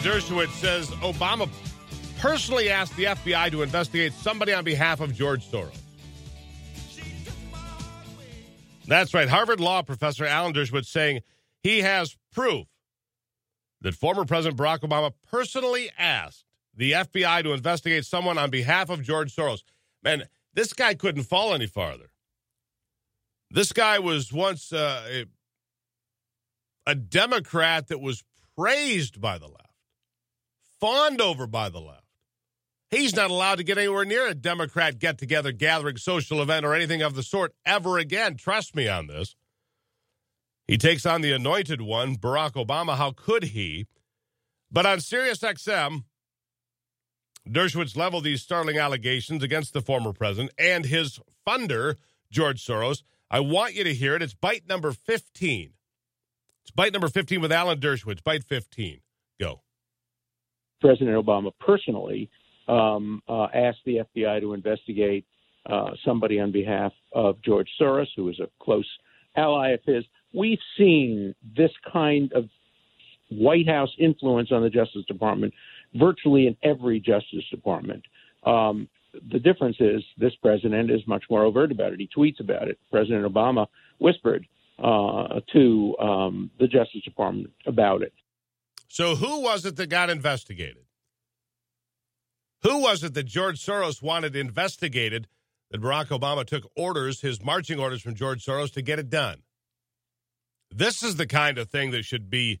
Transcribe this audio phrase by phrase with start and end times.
[0.00, 1.48] Dershowitz says Obama
[2.18, 5.76] personally asked the FBI to investigate somebody on behalf of George Soros.
[8.86, 9.28] That's right.
[9.28, 11.20] Harvard law professor Alan Dershowitz saying
[11.62, 12.66] he has proof
[13.82, 16.44] that former President Barack Obama personally asked
[16.74, 19.62] the FBI to investigate someone on behalf of George Soros.
[20.02, 22.10] Man, this guy couldn't fall any farther.
[23.50, 25.24] This guy was once uh, a,
[26.86, 28.24] a Democrat that was
[28.56, 29.69] praised by the left,
[30.80, 32.04] fawned over by the left.
[32.90, 36.74] He's not allowed to get anywhere near a Democrat get together, gathering, social event, or
[36.74, 38.36] anything of the sort ever again.
[38.36, 39.36] Trust me on this.
[40.66, 42.96] He takes on the anointed one, Barack Obama.
[42.96, 43.86] How could he?
[44.72, 46.04] But on Sirius XM,
[47.48, 51.96] Dershowitz leveled these startling allegations against the former president and his funder,
[52.30, 53.02] George Soros.
[53.30, 54.22] I want you to hear it.
[54.22, 55.72] It's bite number 15.
[56.62, 58.22] It's bite number 15 with Alan Dershowitz.
[58.22, 59.00] Bite 15.
[59.40, 59.62] Go.
[60.80, 62.30] President Obama personally
[62.68, 65.24] um, uh, asked the FBI to investigate
[65.66, 68.88] uh, somebody on behalf of George Soros, who is a close
[69.36, 70.04] ally of his.
[70.32, 72.48] We've seen this kind of
[73.30, 75.52] White House influence on the Justice Department
[75.94, 78.04] virtually in every Justice Department.
[78.44, 78.88] Um,
[79.32, 82.00] the difference is this president is much more overt about it.
[82.00, 82.78] He tweets about it.
[82.90, 83.66] President Obama
[83.98, 84.46] whispered
[84.78, 88.12] uh, to um, the Justice Department about it.
[88.90, 90.84] So, who was it that got investigated?
[92.64, 95.28] Who was it that George Soros wanted investigated
[95.70, 99.42] that Barack Obama took orders, his marching orders from George Soros, to get it done?
[100.72, 102.60] This is the kind of thing that should be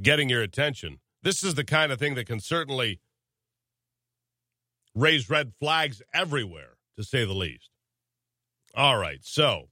[0.00, 1.00] getting your attention.
[1.24, 3.00] This is the kind of thing that can certainly
[4.94, 7.70] raise red flags everywhere, to say the least.
[8.76, 9.68] All right, so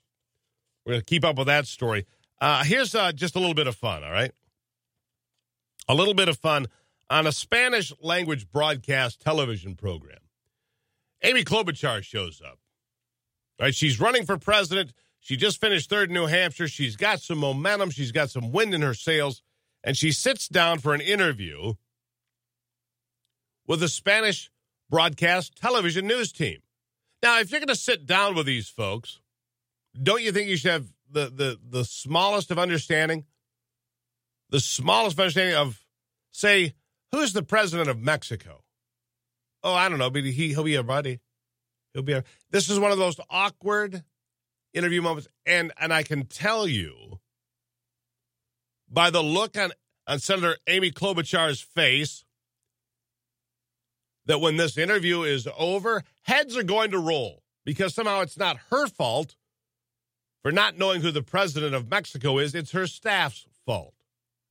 [0.84, 2.04] we're going to keep up with that story.
[2.40, 4.32] Uh, here's uh, just a little bit of fun, all right?
[5.88, 6.66] A little bit of fun
[7.10, 10.18] on a Spanish language broadcast television program.
[11.22, 12.58] Amy Klobuchar shows up.
[13.60, 14.92] Right, she's running for president.
[15.20, 16.66] She just finished third in New Hampshire.
[16.66, 17.90] She's got some momentum.
[17.90, 19.42] She's got some wind in her sails.
[19.84, 21.74] And she sits down for an interview
[23.66, 24.50] with a Spanish
[24.90, 26.58] broadcast television news team.
[27.22, 29.20] Now, if you're going to sit down with these folks,
[30.00, 33.24] don't you think you should have the, the, the smallest of understanding?
[34.52, 35.82] The smallest understanding of,
[36.30, 36.74] say,
[37.10, 38.62] who's the president of Mexico?
[39.64, 41.20] Oh, I don't know, but he, he'll be a buddy.
[41.94, 44.04] He'll be a, this is one of those awkward
[44.74, 45.26] interview moments.
[45.46, 47.18] And, and I can tell you
[48.90, 49.72] by the look on,
[50.06, 52.22] on Senator Amy Klobuchar's face
[54.26, 58.58] that when this interview is over, heads are going to roll because somehow it's not
[58.68, 59.34] her fault
[60.42, 62.54] for not knowing who the president of Mexico is.
[62.54, 63.94] It's her staff's fault.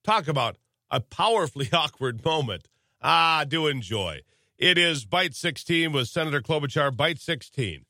[0.03, 0.57] Talk about
[0.89, 2.67] a powerfully awkward moment.
[3.01, 4.21] Ah, do enjoy.
[4.57, 6.95] It is Bite 16 with Senator Klobuchar.
[6.95, 7.85] Bite 16.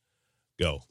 [0.60, 0.82] Go.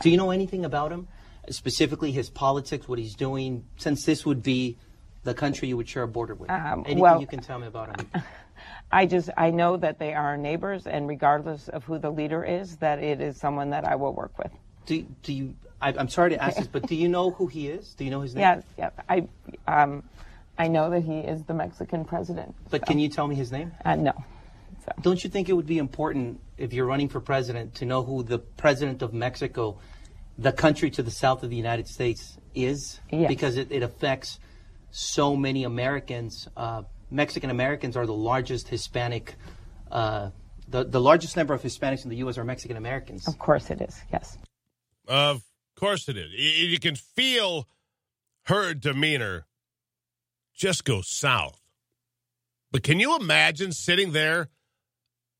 [0.00, 1.08] Do you know anything about him?
[1.50, 4.76] Specifically, his politics, what he's doing, since this would be
[5.24, 6.50] the country you would share a border with?
[6.50, 8.10] Um, anything well, you can tell me about him?
[8.92, 12.76] I just I know that they are neighbors, and regardless of who the leader is,
[12.76, 14.52] that it is someone that I will work with.
[14.88, 15.54] Do, do you?
[15.82, 17.92] I, am sorry to ask this, but do you know who he is?
[17.92, 18.40] Do you know his name?
[18.40, 18.90] Yes, yeah.
[19.06, 19.28] I
[19.66, 20.02] um,
[20.56, 22.54] I know that he is the Mexican president.
[22.70, 22.86] But so.
[22.86, 23.72] can you tell me his name?
[23.84, 24.12] Uh, no.
[24.86, 24.92] So.
[25.02, 28.22] Don't you think it would be important if you're running for president to know who
[28.22, 29.78] the president of Mexico,
[30.38, 32.98] the country to the south of the United States, is?
[33.12, 33.28] Yes.
[33.28, 34.40] Because it, it affects
[34.90, 36.48] so many Americans.
[36.56, 39.34] Uh, Mexican Americans are the largest Hispanic,
[39.92, 40.30] uh,
[40.66, 42.38] the, the largest number of Hispanics in the U.S.
[42.38, 43.28] are Mexican Americans.
[43.28, 44.38] Of course it is, yes.
[45.08, 45.42] Of
[45.74, 46.32] course it is.
[46.32, 47.66] You can feel
[48.44, 49.46] her demeanor
[50.54, 51.60] just go south.
[52.70, 54.48] But can you imagine sitting there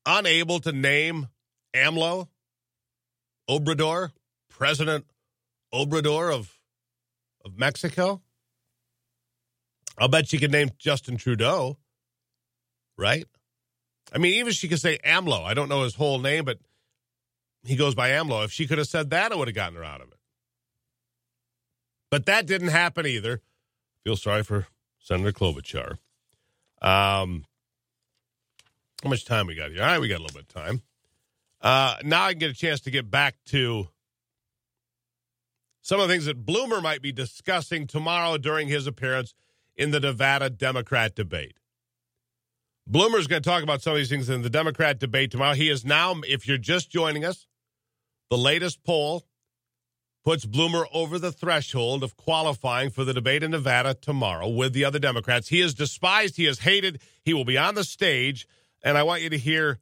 [0.05, 1.27] unable to name
[1.75, 2.27] AMLO,
[3.47, 4.11] Obrador,
[4.49, 5.05] President
[5.71, 6.57] Obrador of,
[7.45, 8.21] of Mexico?
[9.99, 11.77] I'll bet she could name Justin Trudeau,
[12.97, 13.25] right?
[14.11, 15.43] I mean, even she could say AMLO.
[15.43, 16.57] I don't know his whole name, but
[17.63, 18.45] he goes by AMLO.
[18.45, 20.19] If she could have said that, it would have gotten her out of it.
[22.09, 23.41] But that didn't happen either.
[24.03, 24.67] Feel sorry for
[24.99, 25.97] Senator Klobuchar.
[26.81, 27.45] Um,
[29.03, 29.81] how much time we got here?
[29.81, 30.81] All right, we got a little bit of time.
[31.61, 33.89] Uh, now I can get a chance to get back to
[35.81, 39.33] some of the things that Bloomer might be discussing tomorrow during his appearance
[39.75, 41.58] in the Nevada Democrat debate.
[42.89, 45.53] Bloomer's going to talk about some of these things in the Democrat debate tomorrow.
[45.53, 47.45] He is now, if you're just joining us,
[48.31, 49.27] the latest poll
[50.25, 54.85] puts Bloomer over the threshold of qualifying for the debate in Nevada tomorrow with the
[54.85, 55.49] other Democrats.
[55.49, 58.47] He is despised, he is hated, he will be on the stage,
[58.83, 59.79] and I want you to hear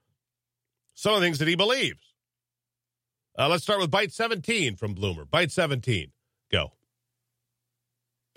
[0.93, 2.13] some of the things that he believes.
[3.39, 5.23] Uh, let's start with Bite 17 from Bloomer.
[5.23, 6.11] Bite 17.
[6.51, 6.73] Go.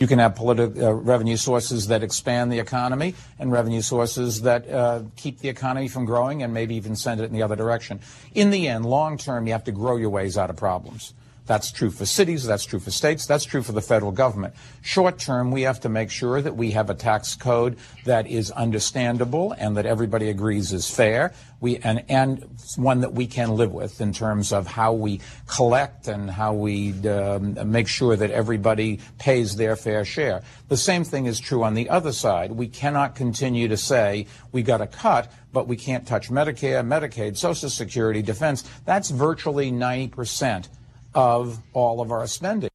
[0.01, 4.67] You can have political uh, revenue sources that expand the economy and revenue sources that
[4.67, 8.01] uh, keep the economy from growing and maybe even send it in the other direction.
[8.35, 11.13] In the end, long term, you have to grow your ways out of problems.
[11.51, 14.55] That's true for cities, that's true for states, that's true for the federal government.
[14.83, 18.53] Short term, we have to make sure that we have a tax code that is
[18.53, 21.33] understandable and that everybody agrees is fair.
[21.59, 26.07] We, and, and one that we can live with in terms of how we collect
[26.07, 30.43] and how we um, make sure that everybody pays their fair share.
[30.69, 32.53] The same thing is true on the other side.
[32.53, 37.37] We cannot continue to say we got to cut, but we can't touch Medicare, Medicaid,
[37.37, 38.63] Social Security, defense.
[38.85, 40.69] That's virtually 90 percent
[41.15, 42.71] of all of our spending.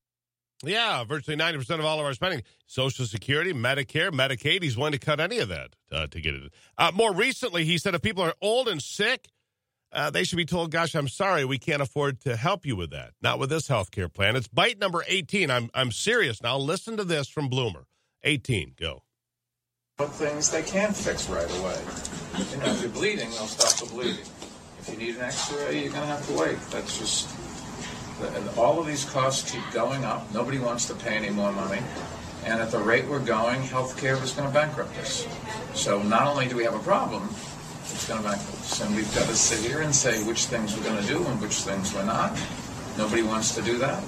[0.64, 2.44] Yeah, virtually 90% of all of our spending.
[2.66, 6.52] Social Security, Medicare, Medicaid, he's willing to cut any of that uh, to get it.
[6.78, 9.28] Uh, more recently, he said if people are old and sick,
[9.92, 12.92] uh, they should be told, gosh, I'm sorry, we can't afford to help you with
[12.92, 13.12] that.
[13.22, 14.36] Not with this health care plan.
[14.36, 15.52] It's bite number 18.
[15.52, 16.58] I'm, I'm serious now.
[16.58, 17.86] Listen to this from Bloomer.
[18.24, 19.04] 18, go.
[19.98, 21.80] But things they can fix right away.
[22.52, 24.26] You know, if you're bleeding, they'll stop the bleeding.
[24.80, 26.58] If you need an x-ray, you're going to have to wait.
[26.72, 27.30] That's just
[28.22, 30.32] and all of these costs keep going up.
[30.34, 31.82] Nobody wants to pay any more money.
[32.46, 35.28] And at the rate we're going, healthcare is going to bankrupt us.
[35.74, 37.24] So not only do we have a problem,
[37.82, 38.82] it's going to bankrupt us.
[38.82, 41.42] And we've got to sit here and say which things we're going to do and
[41.42, 42.40] which things we're not.
[42.98, 44.04] Nobody wants to do that.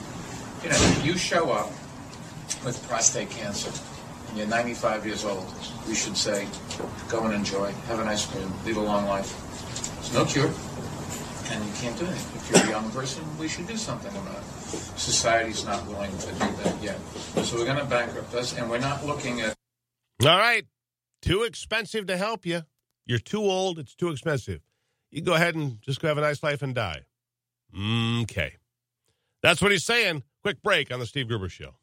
[0.64, 1.70] You know, if you show up
[2.64, 3.72] with prostate cancer
[4.30, 5.46] and you're 95 years old,
[5.88, 6.48] we should say,
[7.10, 9.36] go and enjoy, have an ice cream, lead a long life.
[9.96, 10.52] There's no cure
[11.58, 12.36] and you can't do anything.
[12.36, 14.46] If you're a young person, we should do something about it.
[14.98, 17.00] Society's not willing to do that yet.
[17.44, 19.56] So we're going to bankrupt us, and we're not looking at.
[20.24, 20.66] All right.
[21.22, 22.62] Too expensive to help you.
[23.06, 23.80] You're too old.
[23.80, 24.62] It's too expensive.
[25.12, 27.02] You go ahead and just go have a nice life and die.
[28.22, 28.54] Okay.
[29.42, 30.24] That's what he's saying.
[30.44, 31.76] Quick break on the Steve Gruber Show.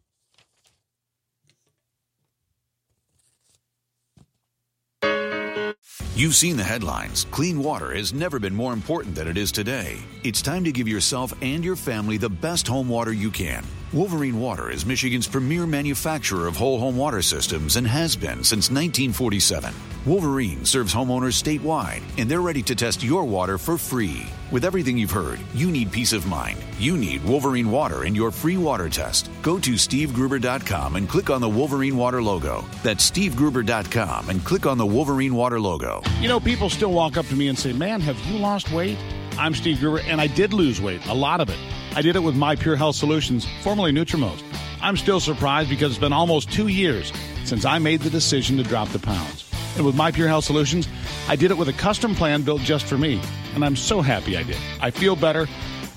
[6.17, 7.27] You've seen the headlines.
[7.33, 9.99] Clean water has never been more important than it is today.
[10.23, 13.67] It's time to give yourself and your family the best home water you can.
[13.95, 18.69] Wolverine Water is Michigan's premier manufacturer of whole home water systems and has been since
[18.69, 19.73] 1947.
[20.05, 24.27] Wolverine serves homeowners statewide, and they're ready to test your water for free.
[24.51, 26.59] With everything you've heard, you need peace of mind.
[26.77, 29.31] You need Wolverine Water in your free water test.
[29.43, 32.65] Go to stevegruber.com and click on the Wolverine Water logo.
[32.83, 36.03] That's stevegruber.com and click on the Wolverine Water logo.
[36.21, 38.99] You know, people still walk up to me and say, Man, have you lost weight?
[39.37, 41.59] I'm Steve Gruber, and I did lose weight, a lot of it.
[41.97, 44.43] I did it with My Pure Health Solutions, formerly Nutrimost.
[44.81, 47.13] I'm still surprised because it's been almost two years
[47.45, 49.51] since I made the decision to drop the pounds.
[49.77, 50.89] And with My Pure Health Solutions,
[51.29, 53.21] I did it with a custom plan built just for me.
[53.55, 54.59] And I'm so happy I did.
[54.81, 55.49] I feel better.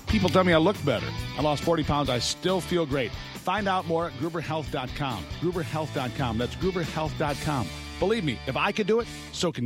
[0.08, 1.06] People tell me I look better.
[1.36, 2.10] I lost 40 pounds.
[2.10, 3.12] I still feel great.
[3.34, 5.24] Find out more at gruberhealth.com.
[5.40, 6.38] Gruberhealth.com.
[6.38, 7.68] That's gruberhealth.com.
[8.00, 9.56] Believe me, if I could do it, so can you.